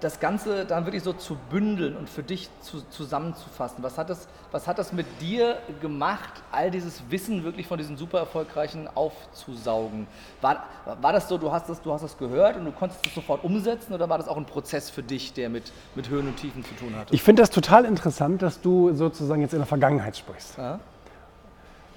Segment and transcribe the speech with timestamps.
[0.00, 3.82] das Ganze dann wirklich so zu bündeln und für dich zu, zusammenzufassen.
[3.82, 7.96] Was hat, das, was hat das mit dir gemacht, all dieses Wissen wirklich von diesen
[7.96, 10.06] super erfolgreichen aufzusaugen?
[10.40, 10.64] War,
[11.00, 13.42] war das so, du hast das, du hast das gehört und du konntest es sofort
[13.44, 16.64] umsetzen oder war das auch ein Prozess für dich, der mit, mit Höhen und Tiefen
[16.64, 17.14] zu tun hatte?
[17.14, 20.58] Ich finde das total interessant, dass du sozusagen jetzt in der Vergangenheit sprichst.
[20.58, 20.78] Ja?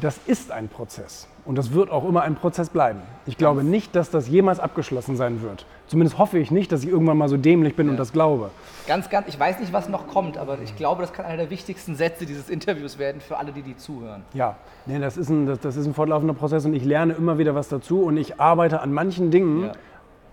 [0.00, 1.28] Das ist ein Prozess.
[1.44, 3.00] Und das wird auch immer ein Prozess bleiben.
[3.26, 5.66] Ich glaube nicht, dass das jemals abgeschlossen sein wird.
[5.86, 7.92] Zumindest hoffe ich nicht, dass ich irgendwann mal so dämlich bin ja.
[7.92, 8.50] und das glaube.
[8.86, 11.50] Ganz, ganz, ich weiß nicht, was noch kommt, aber ich glaube, das kann einer der
[11.50, 14.22] wichtigsten Sätze dieses Interviews werden für alle, die die zuhören.
[14.32, 14.56] Ja,
[14.86, 17.54] nee, das, ist ein, das, das ist ein fortlaufender Prozess und ich lerne immer wieder
[17.54, 19.72] was dazu und ich arbeite an manchen Dingen, ja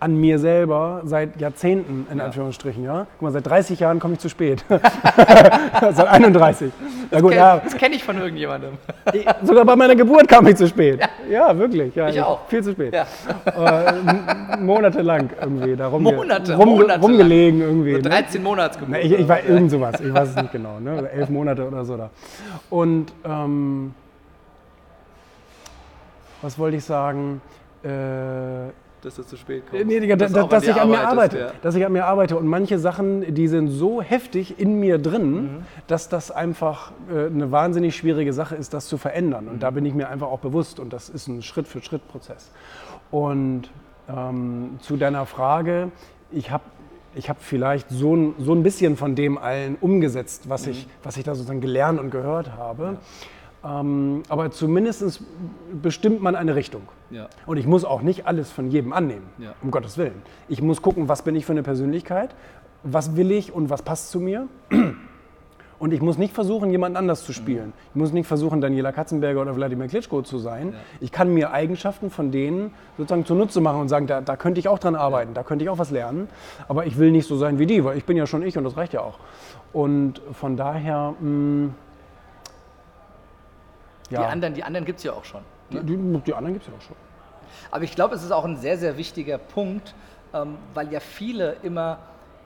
[0.00, 2.26] an mir selber seit Jahrzehnten, in ja.
[2.26, 2.84] Anführungsstrichen.
[2.84, 3.06] Ja?
[3.12, 4.62] Guck mal, seit 30 Jahren komme ich zu spät.
[4.68, 6.70] seit 31.
[7.14, 7.62] Das kenne ja.
[7.78, 8.72] kenn ich von irgendjemandem.
[9.42, 11.00] Sogar bei meiner Geburt kam ich zu spät.
[11.00, 11.94] Ja, ja wirklich.
[11.94, 12.40] Ja, ich auch.
[12.48, 12.94] Viel zu spät.
[12.94, 15.76] Äh, monatelang irgendwie.
[15.76, 17.68] Da rumge Monate, rum, Monate rumgelegen lang.
[17.68, 17.94] irgendwie.
[17.94, 18.48] So 13 ne?
[18.48, 19.04] Monatsgeburt.
[19.04, 20.00] Ich, ich war irgend sowas.
[20.00, 20.80] Ich weiß es nicht genau.
[20.80, 21.08] Ne?
[21.10, 22.10] Elf Monate oder so da.
[22.70, 23.94] Und ähm,
[26.42, 27.40] was wollte ich sagen?
[27.82, 27.88] Äh,
[29.04, 29.86] dass du zu spät kommst.
[29.86, 31.38] Nee, Digga, dass, dass, dass ich an mir arbeite.
[31.38, 31.52] Ja.
[31.62, 32.36] Dass ich an mir arbeite.
[32.36, 35.48] Und manche Sachen, die sind so heftig in mir drin, mhm.
[35.86, 39.48] dass das einfach äh, eine wahnsinnig schwierige Sache ist, das zu verändern.
[39.48, 39.60] Und mhm.
[39.60, 40.80] da bin ich mir einfach auch bewusst.
[40.80, 42.50] Und das ist ein Schritt-für-Schritt-Prozess.
[43.10, 43.70] Und
[44.08, 45.90] ähm, zu deiner Frage,
[46.30, 46.64] ich habe
[47.16, 50.72] ich habe vielleicht so ein, so ein bisschen von dem allen umgesetzt, was, mhm.
[50.72, 52.98] ich, was ich da sozusagen gelernt und gehört habe.
[53.62, 53.80] Ja.
[53.80, 55.22] Ähm, aber zumindest
[55.80, 56.82] bestimmt man eine Richtung.
[57.10, 57.28] Ja.
[57.46, 59.54] Und ich muss auch nicht alles von jedem annehmen, ja.
[59.62, 60.22] um Gottes Willen.
[60.48, 62.34] Ich muss gucken, was bin ich für eine Persönlichkeit,
[62.82, 64.48] was will ich und was passt zu mir.
[65.80, 67.66] Und ich muss nicht versuchen, jemand anders zu spielen.
[67.66, 67.72] Mhm.
[67.90, 70.72] Ich muss nicht versuchen, Daniela Katzenberger oder Wladimir Klitschko zu sein.
[70.72, 70.78] Ja.
[71.00, 74.68] Ich kann mir Eigenschaften von denen sozusagen zunutze machen und sagen, da, da könnte ich
[74.68, 75.34] auch dran arbeiten, ja.
[75.34, 76.28] da könnte ich auch was lernen.
[76.68, 78.64] Aber ich will nicht so sein wie die, weil ich bin ja schon ich und
[78.64, 79.18] das reicht ja auch.
[79.72, 81.14] Und von daher...
[81.20, 81.74] Mh, mm,
[84.10, 84.20] ja.
[84.20, 85.40] Die anderen, die anderen gibt es ja auch schon.
[85.70, 85.84] Ne?
[85.84, 86.96] Die, die, die, anderen gibt es ja auch schon.
[87.70, 89.94] Aber ich glaube, es ist auch ein sehr, sehr wichtiger Punkt,
[90.32, 91.98] ähm, weil ja viele immer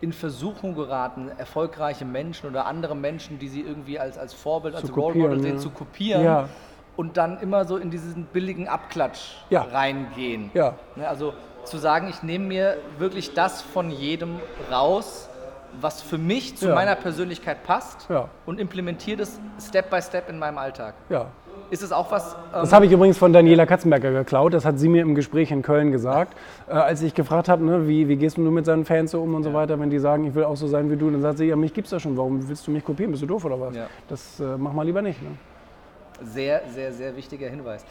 [0.00, 4.82] in Versuchung geraten, erfolgreiche Menschen oder andere Menschen, die sie irgendwie als, als Vorbild, zu
[4.82, 5.60] als Role Model sehen, ja.
[5.60, 6.24] zu kopieren.
[6.24, 6.48] Ja.
[6.96, 9.62] Und dann immer so in diesen billigen Abklatsch ja.
[9.62, 10.50] reingehen.
[10.54, 11.34] Ne, also
[11.64, 14.36] zu sagen, ich nehme mir wirklich das von jedem
[14.70, 15.28] raus,
[15.80, 18.08] was für mich zu meiner Persönlichkeit passt
[18.46, 20.94] und implementiere das Step by Step in meinem Alltag.
[21.08, 21.26] Ja.
[21.68, 22.34] Ist es auch was?
[22.34, 24.54] Ähm das habe ich übrigens von Daniela Katzenberger geklaut.
[24.54, 26.36] Das hat sie mir im Gespräch in Köln gesagt.
[26.68, 29.34] Äh, als ich gefragt habe, ne, wie, wie gehst du mit seinen Fans so um
[29.34, 29.50] und ja.
[29.50, 31.46] so weiter, wenn die sagen, ich will auch so sein wie du, dann sagt sie,
[31.46, 32.16] ja, mich gibt's ja schon.
[32.16, 33.10] Warum willst du mich kopieren?
[33.10, 33.74] Bist du doof oder was?
[33.74, 33.86] Ja.
[34.08, 35.20] Das äh, mach mal lieber nicht.
[35.20, 35.30] Ne?
[36.22, 37.84] Sehr, sehr, sehr wichtiger Hinweis.